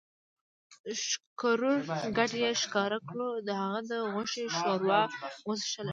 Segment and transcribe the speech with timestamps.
[1.05, 1.79] ښکرور
[2.17, 5.89] ګډ ئې ښکار کړو، د هغه د غوښې ښوروا مو وڅښله